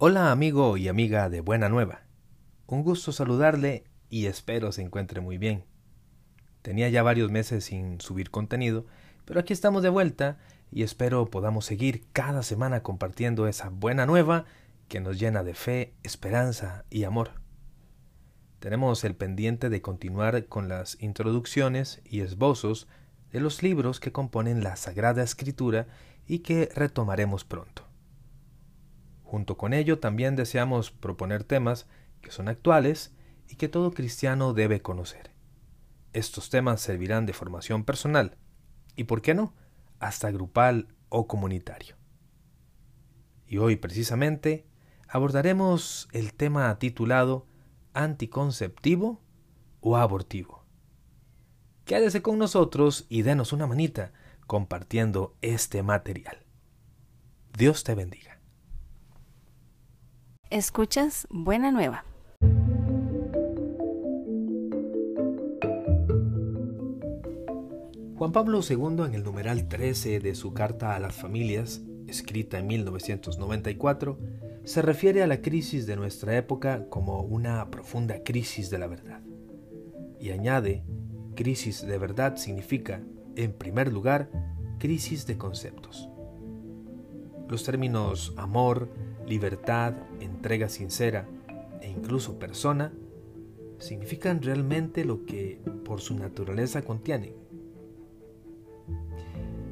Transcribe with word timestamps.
Hola 0.00 0.30
amigo 0.30 0.76
y 0.76 0.86
amiga 0.86 1.28
de 1.28 1.40
Buena 1.40 1.68
Nueva. 1.68 2.02
Un 2.68 2.84
gusto 2.84 3.10
saludarle 3.10 3.82
y 4.08 4.26
espero 4.26 4.70
se 4.70 4.80
encuentre 4.80 5.20
muy 5.20 5.38
bien. 5.38 5.64
Tenía 6.62 6.88
ya 6.88 7.02
varios 7.02 7.32
meses 7.32 7.64
sin 7.64 8.00
subir 8.00 8.30
contenido, 8.30 8.86
pero 9.24 9.40
aquí 9.40 9.52
estamos 9.52 9.82
de 9.82 9.88
vuelta 9.88 10.38
y 10.70 10.84
espero 10.84 11.26
podamos 11.26 11.64
seguir 11.64 12.06
cada 12.12 12.44
semana 12.44 12.84
compartiendo 12.84 13.48
esa 13.48 13.70
buena 13.70 14.06
nueva 14.06 14.44
que 14.86 15.00
nos 15.00 15.18
llena 15.18 15.42
de 15.42 15.54
fe, 15.54 15.94
esperanza 16.04 16.84
y 16.90 17.02
amor. 17.02 17.32
Tenemos 18.60 19.02
el 19.02 19.16
pendiente 19.16 19.68
de 19.68 19.82
continuar 19.82 20.44
con 20.44 20.68
las 20.68 20.96
introducciones 21.02 22.02
y 22.04 22.20
esbozos 22.20 22.86
de 23.32 23.40
los 23.40 23.64
libros 23.64 23.98
que 23.98 24.12
componen 24.12 24.62
la 24.62 24.76
Sagrada 24.76 25.24
Escritura 25.24 25.88
y 26.28 26.38
que 26.38 26.70
retomaremos 26.72 27.44
pronto. 27.44 27.87
Junto 29.28 29.58
con 29.58 29.74
ello 29.74 29.98
también 29.98 30.36
deseamos 30.36 30.90
proponer 30.90 31.44
temas 31.44 31.86
que 32.22 32.30
son 32.30 32.48
actuales 32.48 33.14
y 33.46 33.56
que 33.56 33.68
todo 33.68 33.90
cristiano 33.90 34.54
debe 34.54 34.80
conocer. 34.80 35.32
Estos 36.14 36.48
temas 36.48 36.80
servirán 36.80 37.26
de 37.26 37.34
formación 37.34 37.84
personal 37.84 38.38
y, 38.96 39.04
por 39.04 39.20
qué 39.20 39.34
no, 39.34 39.52
hasta 39.98 40.30
grupal 40.30 40.88
o 41.10 41.26
comunitario. 41.26 41.96
Y 43.46 43.58
hoy 43.58 43.76
precisamente 43.76 44.66
abordaremos 45.06 46.08
el 46.12 46.32
tema 46.32 46.78
titulado 46.78 47.46
anticonceptivo 47.92 49.20
o 49.82 49.98
abortivo. 49.98 50.64
Quédese 51.84 52.22
con 52.22 52.38
nosotros 52.38 53.04
y 53.10 53.20
denos 53.20 53.52
una 53.52 53.66
manita 53.66 54.10
compartiendo 54.46 55.36
este 55.42 55.82
material. 55.82 56.46
Dios 57.52 57.84
te 57.84 57.94
bendiga. 57.94 58.37
Escuchas 60.50 61.26
Buena 61.28 61.70
Nueva. 61.70 62.06
Juan 68.16 68.32
Pablo 68.32 68.60
II 68.66 69.04
en 69.04 69.12
el 69.12 69.24
numeral 69.24 69.68
13 69.68 70.20
de 70.20 70.34
su 70.34 70.54
Carta 70.54 70.96
a 70.96 71.00
las 71.00 71.14
Familias, 71.14 71.82
escrita 72.06 72.58
en 72.58 72.66
1994, 72.66 74.18
se 74.64 74.80
refiere 74.80 75.22
a 75.22 75.26
la 75.26 75.42
crisis 75.42 75.86
de 75.86 75.96
nuestra 75.96 76.34
época 76.38 76.88
como 76.88 77.20
una 77.20 77.70
profunda 77.70 78.22
crisis 78.24 78.70
de 78.70 78.78
la 78.78 78.86
verdad. 78.86 79.20
Y 80.18 80.30
añade, 80.30 80.82
crisis 81.36 81.86
de 81.86 81.98
verdad 81.98 82.36
significa, 82.36 83.02
en 83.36 83.52
primer 83.52 83.92
lugar, 83.92 84.30
crisis 84.78 85.26
de 85.26 85.36
conceptos. 85.36 86.08
Los 87.48 87.64
términos 87.64 88.34
amor, 88.36 88.88
libertad, 89.26 89.94
entrega 90.20 90.68
sincera 90.68 91.26
e 91.80 91.88
incluso 91.88 92.38
persona, 92.38 92.92
significan 93.78 94.42
realmente 94.42 95.04
lo 95.04 95.24
que 95.24 95.60
por 95.84 96.00
su 96.00 96.14
naturaleza 96.14 96.82
contienen. 96.82 97.32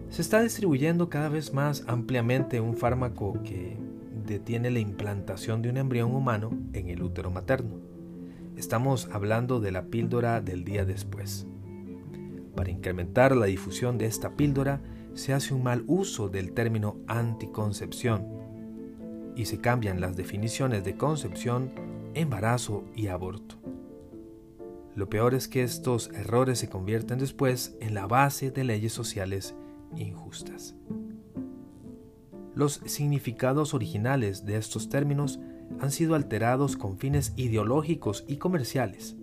Se 0.08 0.22
está 0.22 0.40
distribuyendo 0.40 1.10
cada 1.10 1.28
vez 1.28 1.52
más 1.52 1.84
ampliamente 1.86 2.60
un 2.60 2.76
fármaco 2.76 3.42
que 3.42 3.76
detiene 4.24 4.70
la 4.70 4.78
implantación 4.78 5.60
de 5.60 5.70
un 5.70 5.76
embrión 5.76 6.14
humano 6.14 6.50
en 6.72 6.88
el 6.88 7.02
útero 7.02 7.30
materno. 7.30 7.76
Estamos 8.56 9.08
hablando 9.12 9.60
de 9.60 9.72
la 9.72 9.86
píldora 9.86 10.40
del 10.40 10.64
día 10.64 10.84
después. 10.86 11.46
Para 12.54 12.70
incrementar 12.70 13.36
la 13.36 13.46
difusión 13.46 13.98
de 13.98 14.06
esta 14.06 14.30
píldora, 14.30 14.80
se 15.16 15.32
hace 15.32 15.54
un 15.54 15.62
mal 15.62 15.82
uso 15.86 16.28
del 16.28 16.52
término 16.52 16.98
anticoncepción 17.06 18.28
y 19.34 19.46
se 19.46 19.58
cambian 19.60 20.00
las 20.00 20.16
definiciones 20.16 20.84
de 20.84 20.96
concepción, 20.96 21.72
embarazo 22.14 22.84
y 22.94 23.08
aborto. 23.08 23.56
Lo 24.94 25.10
peor 25.10 25.34
es 25.34 25.48
que 25.48 25.62
estos 25.62 26.10
errores 26.14 26.58
se 26.58 26.68
convierten 26.68 27.18
después 27.18 27.76
en 27.80 27.94
la 27.94 28.06
base 28.06 28.50
de 28.50 28.64
leyes 28.64 28.92
sociales 28.92 29.54
injustas. 29.96 30.74
Los 32.54 32.80
significados 32.86 33.74
originales 33.74 34.44
de 34.46 34.56
estos 34.56 34.88
términos 34.88 35.40
han 35.80 35.90
sido 35.90 36.14
alterados 36.14 36.76
con 36.76 36.98
fines 36.98 37.32
ideológicos 37.36 38.24
y 38.28 38.36
comerciales, 38.36 39.16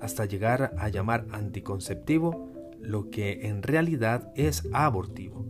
hasta 0.00 0.24
llegar 0.24 0.74
a 0.78 0.88
llamar 0.88 1.26
anticonceptivo 1.32 2.49
lo 2.80 3.10
que 3.10 3.46
en 3.46 3.62
realidad 3.62 4.32
es 4.36 4.68
abortivo. 4.72 5.46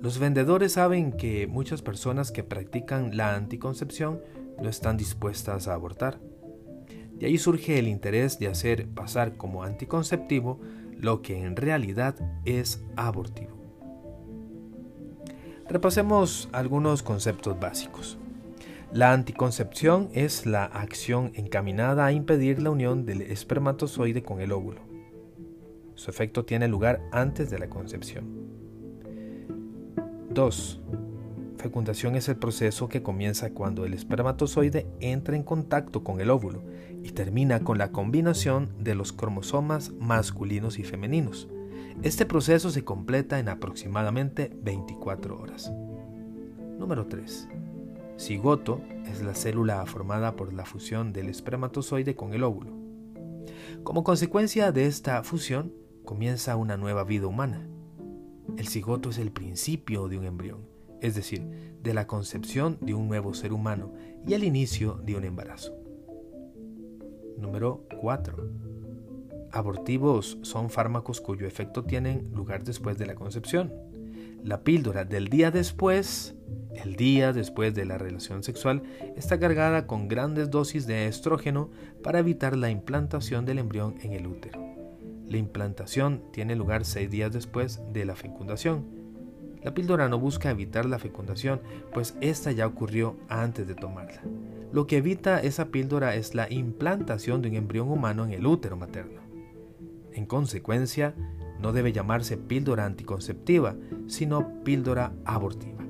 Los 0.00 0.18
vendedores 0.18 0.72
saben 0.72 1.12
que 1.12 1.46
muchas 1.46 1.80
personas 1.80 2.32
que 2.32 2.42
practican 2.42 3.16
la 3.16 3.34
anticoncepción 3.36 4.20
no 4.60 4.68
están 4.68 4.96
dispuestas 4.96 5.68
a 5.68 5.74
abortar. 5.74 6.20
De 7.14 7.26
ahí 7.26 7.38
surge 7.38 7.78
el 7.78 7.86
interés 7.86 8.38
de 8.38 8.48
hacer 8.48 8.88
pasar 8.88 9.36
como 9.36 9.62
anticonceptivo 9.62 10.60
lo 10.98 11.22
que 11.22 11.44
en 11.44 11.54
realidad 11.56 12.16
es 12.44 12.82
abortivo. 12.96 13.56
Repasemos 15.68 16.48
algunos 16.52 17.02
conceptos 17.02 17.58
básicos. 17.58 18.18
La 18.92 19.12
anticoncepción 19.12 20.10
es 20.12 20.44
la 20.44 20.64
acción 20.64 21.32
encaminada 21.34 22.04
a 22.04 22.12
impedir 22.12 22.60
la 22.60 22.70
unión 22.70 23.06
del 23.06 23.22
espermatozoide 23.22 24.22
con 24.22 24.40
el 24.40 24.52
óvulo. 24.52 24.91
Su 25.94 26.10
efecto 26.10 26.44
tiene 26.44 26.68
lugar 26.68 27.02
antes 27.12 27.50
de 27.50 27.58
la 27.58 27.68
concepción. 27.68 28.26
2. 30.30 30.80
Fecundación 31.58 32.16
es 32.16 32.28
el 32.28 32.36
proceso 32.36 32.88
que 32.88 33.02
comienza 33.02 33.52
cuando 33.52 33.84
el 33.84 33.94
espermatozoide 33.94 34.86
entra 35.00 35.36
en 35.36 35.44
contacto 35.44 36.02
con 36.02 36.20
el 36.20 36.30
óvulo 36.30 36.62
y 37.04 37.12
termina 37.12 37.60
con 37.60 37.78
la 37.78 37.92
combinación 37.92 38.70
de 38.80 38.94
los 38.94 39.12
cromosomas 39.12 39.92
masculinos 40.00 40.78
y 40.78 40.84
femeninos. 40.84 41.48
Este 42.02 42.26
proceso 42.26 42.70
se 42.70 42.84
completa 42.84 43.38
en 43.38 43.48
aproximadamente 43.48 44.50
24 44.62 45.38
horas. 45.38 45.72
Número 46.78 47.06
3. 47.06 47.48
Cigoto 48.18 48.80
es 49.06 49.22
la 49.22 49.34
célula 49.34 49.84
formada 49.86 50.34
por 50.34 50.52
la 50.52 50.64
fusión 50.64 51.12
del 51.12 51.28
espermatozoide 51.28 52.16
con 52.16 52.32
el 52.34 52.42
óvulo. 52.42 52.72
Como 53.84 54.02
consecuencia 54.02 54.72
de 54.72 54.86
esta 54.86 55.22
fusión, 55.22 55.72
comienza 56.04 56.56
una 56.56 56.76
nueva 56.76 57.04
vida 57.04 57.26
humana. 57.26 57.66
El 58.56 58.68
cigoto 58.68 59.10
es 59.10 59.18
el 59.18 59.30
principio 59.30 60.08
de 60.08 60.18
un 60.18 60.24
embrión, 60.24 60.66
es 61.00 61.14
decir, 61.14 61.76
de 61.82 61.94
la 61.94 62.06
concepción 62.06 62.78
de 62.80 62.94
un 62.94 63.08
nuevo 63.08 63.34
ser 63.34 63.52
humano 63.52 63.92
y 64.26 64.34
el 64.34 64.44
inicio 64.44 65.00
de 65.04 65.16
un 65.16 65.24
embarazo. 65.24 65.74
Número 67.38 67.86
4. 68.00 68.50
Abortivos 69.52 70.38
son 70.42 70.70
fármacos 70.70 71.20
cuyo 71.20 71.46
efecto 71.46 71.84
tiene 71.84 72.24
lugar 72.32 72.64
después 72.64 72.98
de 72.98 73.06
la 73.06 73.14
concepción. 73.14 73.72
La 74.42 74.64
píldora 74.64 75.04
del 75.04 75.28
día 75.28 75.50
después, 75.50 76.34
el 76.74 76.96
día 76.96 77.32
después 77.32 77.74
de 77.74 77.84
la 77.84 77.98
relación 77.98 78.42
sexual, 78.42 78.82
está 79.16 79.38
cargada 79.38 79.86
con 79.86 80.08
grandes 80.08 80.50
dosis 80.50 80.86
de 80.86 81.06
estrógeno 81.06 81.70
para 82.02 82.18
evitar 82.18 82.56
la 82.56 82.70
implantación 82.70 83.44
del 83.44 83.58
embrión 83.58 83.96
en 84.02 84.12
el 84.12 84.26
útero. 84.26 84.71
La 85.32 85.38
implantación 85.38 86.24
tiene 86.30 86.56
lugar 86.56 86.84
seis 86.84 87.10
días 87.10 87.32
después 87.32 87.80
de 87.90 88.04
la 88.04 88.14
fecundación. 88.14 88.84
La 89.62 89.72
píldora 89.72 90.10
no 90.10 90.18
busca 90.18 90.50
evitar 90.50 90.84
la 90.84 90.98
fecundación, 90.98 91.62
pues 91.94 92.14
esta 92.20 92.52
ya 92.52 92.66
ocurrió 92.66 93.16
antes 93.30 93.66
de 93.66 93.74
tomarla. 93.74 94.20
Lo 94.74 94.86
que 94.86 94.98
evita 94.98 95.40
esa 95.40 95.68
píldora 95.68 96.16
es 96.16 96.34
la 96.34 96.52
implantación 96.52 97.40
de 97.40 97.48
un 97.48 97.54
embrión 97.54 97.88
humano 97.88 98.26
en 98.26 98.32
el 98.32 98.46
útero 98.46 98.76
materno. 98.76 99.22
En 100.12 100.26
consecuencia, 100.26 101.14
no 101.62 101.72
debe 101.72 101.94
llamarse 101.94 102.36
píldora 102.36 102.84
anticonceptiva, 102.84 103.74
sino 104.08 104.62
píldora 104.64 105.14
abortiva. 105.24 105.82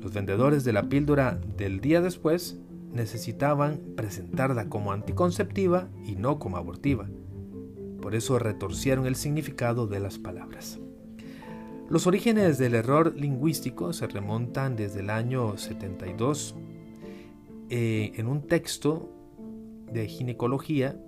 Los 0.00 0.12
vendedores 0.12 0.64
de 0.64 0.72
la 0.72 0.88
píldora 0.88 1.38
del 1.56 1.80
día 1.80 2.00
después 2.00 2.58
necesitaban 2.92 3.78
presentarla 3.94 4.68
como 4.68 4.90
anticonceptiva 4.90 5.86
y 6.04 6.16
no 6.16 6.40
como 6.40 6.56
abortiva. 6.56 7.06
Por 8.02 8.16
eso 8.16 8.38
retorcieron 8.38 9.06
el 9.06 9.14
significado 9.14 9.86
de 9.86 10.00
las 10.00 10.18
palabras. 10.18 10.80
Los 11.88 12.06
orígenes 12.06 12.58
del 12.58 12.74
error 12.74 13.14
lingüístico 13.16 13.92
se 13.92 14.08
remontan 14.08 14.76
desde 14.76 15.00
el 15.00 15.10
año 15.10 15.56
72. 15.56 16.56
Eh, 17.70 18.12
en 18.16 18.26
un 18.26 18.46
texto 18.46 19.08
de 19.92 20.08
ginecología 20.08 21.00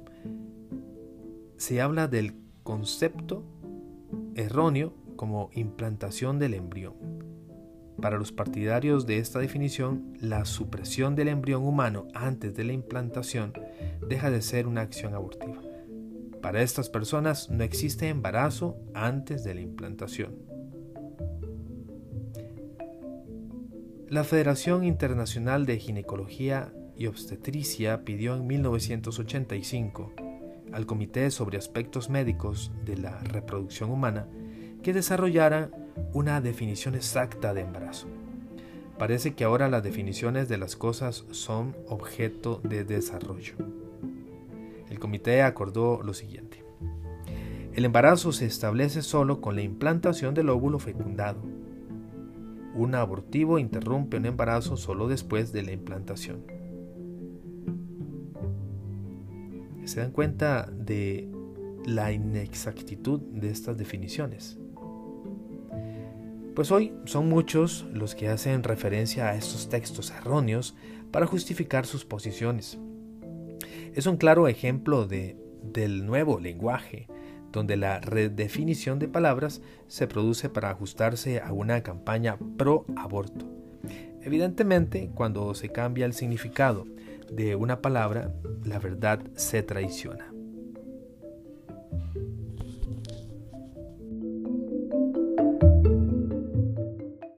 se 1.56 1.81
habla 1.81 2.06
del 2.06 2.35
concepto 2.62 3.43
erróneo 4.37 4.94
como 5.17 5.50
implantación 5.52 6.38
del 6.38 6.55
embrión. 6.55 6.94
Para 8.00 8.19
los 8.19 8.31
partidarios 8.31 9.06
de 9.06 9.19
esta 9.19 9.38
definición, 9.38 10.17
la 10.20 10.44
supresión 10.44 11.17
del 11.17 11.29
embrión 11.29 11.64
humano 11.64 12.06
antes 12.14 12.55
de 12.55 12.64
la 12.64 12.73
implantación 12.73 13.52
deja 14.08 14.31
de 14.31 14.43
ser 14.43 14.67
una 14.67 14.82
acción 14.82 15.14
abortiva. 15.14 15.74
Para 16.44 16.61
estas 16.61 16.91
personas 16.91 17.49
no 17.49 17.64
existe 17.64 18.11
embarazo 18.11 18.76
antes 18.93 19.44
de 19.44 19.55
la 19.55 19.62
implantación. 19.62 20.35
La 24.11 24.25
Federación 24.25 24.85
Internacional 24.85 25.64
de 25.64 25.79
Ginecología 25.79 26.70
y 26.99 27.06
Obstetricia 27.06 28.05
pidió 28.05 28.37
en 28.37 28.46
1985 28.46 30.12
al 30.70 30.85
Comité 30.85 31.31
sobre 31.31 31.56
Aspectos 31.56 32.11
Médicos 32.11 32.70
de 32.85 32.99
la 32.99 33.20
Reproducción 33.20 33.91
Humana 33.91 34.29
que 34.82 34.93
desarrollara 34.93 35.70
una 36.12 36.43
definición 36.43 36.94
exacta 36.94 37.55
de 37.55 37.62
embarazo. 37.62 38.06
Parece 38.99 39.32
que 39.35 39.44
ahora 39.44 39.70
las 39.70 39.82
definiciones 39.82 40.50
de 40.50 40.58
las 40.58 40.76
cosas 40.76 41.25
son 41.31 41.75
objeto 41.88 42.61
de 42.62 42.85
desarrollo. 42.85 43.84
El 44.94 45.00
comité 45.00 45.43
acordó 45.43 46.05
lo 46.05 46.14
siguiente. 46.14 46.64
El 47.73 47.85
embarazo 47.85 48.31
se 48.31 48.46
establece 48.46 49.02
solo 49.02 49.41
con 49.41 49.56
la 49.56 49.62
implantación 49.62 50.35
del 50.35 50.50
óvulo 50.50 50.79
fecundado. 50.79 51.43
Un 52.76 52.94
abortivo 52.94 53.58
interrumpe 53.58 54.19
un 54.19 54.26
embarazo 54.26 54.76
solo 54.76 55.08
después 55.08 55.52
de 55.52 55.64
la 55.64 55.73
implantación. 55.73 56.46
Se 59.85 59.99
dan 59.99 60.12
cuenta 60.12 60.70
de 60.70 61.29
la 61.85 62.12
inexactitud 62.12 63.20
de 63.20 63.50
estas 63.50 63.76
definiciones. 63.76 64.61
Pues 66.55 66.70
hoy 66.70 66.93
son 67.05 67.29
muchos 67.29 67.85
los 67.93 68.14
que 68.14 68.29
hacen 68.29 68.62
referencia 68.62 69.26
a 69.26 69.35
estos 69.35 69.69
textos 69.69 70.12
erróneos 70.12 70.76
para 71.11 71.26
justificar 71.26 71.85
sus 71.85 72.05
posiciones. 72.05 72.79
Es 73.94 74.06
un 74.06 74.17
claro 74.17 74.49
ejemplo 74.49 75.06
de, 75.06 75.37
del 75.62 76.05
nuevo 76.05 76.41
lenguaje, 76.41 77.06
donde 77.52 77.76
la 77.76 78.00
redefinición 78.00 78.99
de 78.99 79.06
palabras 79.06 79.62
se 79.87 80.08
produce 80.08 80.49
para 80.49 80.70
ajustarse 80.70 81.41
a 81.41 81.52
una 81.52 81.81
campaña 81.85 82.37
pro 82.58 82.85
aborto. 82.96 83.49
Evidentemente, 84.20 85.12
cuando 85.14 85.55
se 85.55 85.69
cambia 85.69 86.06
el 86.06 86.12
significado 86.12 86.87
de 87.31 87.55
una 87.55 87.81
palabra, 87.81 88.35
la 88.64 88.81
verdad 88.81 89.20
se 89.37 89.62
traiciona. 89.62 90.32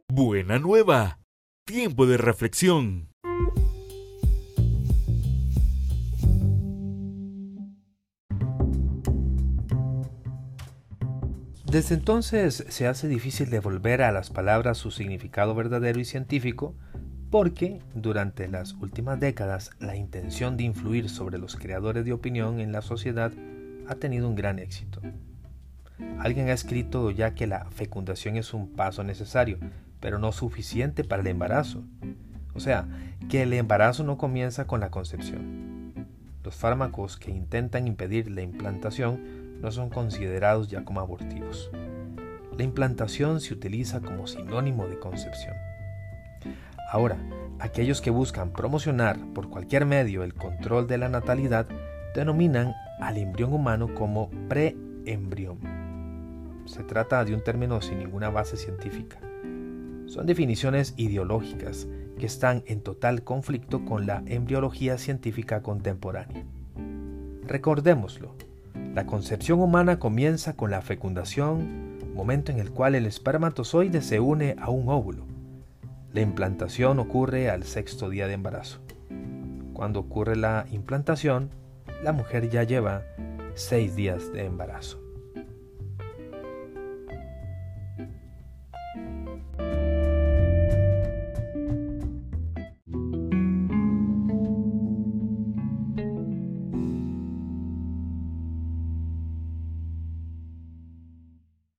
Buena 0.08 0.58
nueva. 0.58 1.20
Tiempo 1.66 2.06
de 2.06 2.16
reflexión. 2.16 3.10
Desde 11.66 11.96
entonces 11.96 12.64
se 12.68 12.86
hace 12.86 13.08
difícil 13.08 13.50
devolver 13.50 14.00
a 14.02 14.12
las 14.12 14.30
palabras 14.30 14.78
su 14.78 14.92
significado 14.92 15.52
verdadero 15.52 15.98
y 15.98 16.04
científico 16.04 16.76
porque 17.28 17.80
durante 17.92 18.46
las 18.46 18.74
últimas 18.74 19.18
décadas 19.18 19.72
la 19.80 19.96
intención 19.96 20.56
de 20.56 20.62
influir 20.62 21.08
sobre 21.08 21.38
los 21.38 21.56
creadores 21.56 22.04
de 22.04 22.12
opinión 22.12 22.60
en 22.60 22.70
la 22.70 22.82
sociedad 22.82 23.32
ha 23.88 23.96
tenido 23.96 24.28
un 24.28 24.36
gran 24.36 24.60
éxito. 24.60 25.02
Alguien 26.20 26.48
ha 26.50 26.52
escrito 26.52 27.10
ya 27.10 27.34
que 27.34 27.48
la 27.48 27.68
fecundación 27.70 28.36
es 28.36 28.54
un 28.54 28.72
paso 28.72 29.02
necesario, 29.02 29.58
pero 29.98 30.20
no 30.20 30.30
suficiente 30.30 31.02
para 31.02 31.22
el 31.22 31.28
embarazo. 31.28 31.82
O 32.54 32.60
sea, 32.60 32.86
que 33.28 33.42
el 33.42 33.52
embarazo 33.52 34.04
no 34.04 34.18
comienza 34.18 34.68
con 34.68 34.78
la 34.78 34.92
concepción. 34.92 35.94
Los 36.44 36.54
fármacos 36.54 37.16
que 37.16 37.32
intentan 37.32 37.88
impedir 37.88 38.30
la 38.30 38.42
implantación 38.42 39.45
no 39.60 39.70
son 39.70 39.90
considerados 39.90 40.68
ya 40.68 40.84
como 40.84 41.00
abortivos. 41.00 41.70
La 42.56 42.64
implantación 42.64 43.40
se 43.40 43.54
utiliza 43.54 44.00
como 44.00 44.26
sinónimo 44.26 44.86
de 44.86 44.98
concepción. 44.98 45.54
Ahora, 46.90 47.18
aquellos 47.58 48.00
que 48.00 48.10
buscan 48.10 48.52
promocionar 48.52 49.18
por 49.34 49.50
cualquier 49.50 49.84
medio 49.84 50.22
el 50.22 50.34
control 50.34 50.86
de 50.86 50.98
la 50.98 51.08
natalidad 51.08 51.66
denominan 52.14 52.74
al 53.00 53.18
embrión 53.18 53.52
humano 53.52 53.94
como 53.94 54.30
preembrión. 54.48 55.58
Se 56.64 56.82
trata 56.82 57.24
de 57.24 57.34
un 57.34 57.44
término 57.44 57.80
sin 57.80 57.98
ninguna 57.98 58.30
base 58.30 58.56
científica. 58.56 59.18
Son 60.06 60.26
definiciones 60.26 60.94
ideológicas 60.96 61.86
que 62.18 62.26
están 62.26 62.62
en 62.66 62.80
total 62.80 63.22
conflicto 63.22 63.84
con 63.84 64.06
la 64.06 64.22
embriología 64.26 64.96
científica 64.98 65.62
contemporánea. 65.62 66.44
Recordémoslo, 67.46 68.34
la 68.96 69.04
concepción 69.04 69.60
humana 69.60 69.98
comienza 69.98 70.56
con 70.56 70.70
la 70.70 70.80
fecundación, 70.80 71.98
momento 72.14 72.50
en 72.50 72.58
el 72.58 72.70
cual 72.70 72.94
el 72.94 73.04
espermatozoide 73.04 74.00
se 74.00 74.20
une 74.20 74.56
a 74.58 74.70
un 74.70 74.88
óvulo. 74.88 75.26
La 76.14 76.22
implantación 76.22 76.98
ocurre 76.98 77.50
al 77.50 77.64
sexto 77.64 78.08
día 78.08 78.26
de 78.26 78.32
embarazo. 78.32 78.80
Cuando 79.74 80.00
ocurre 80.00 80.34
la 80.34 80.64
implantación, 80.72 81.50
la 82.02 82.12
mujer 82.12 82.48
ya 82.48 82.62
lleva 82.62 83.02
seis 83.54 83.94
días 83.96 84.32
de 84.32 84.46
embarazo. 84.46 85.05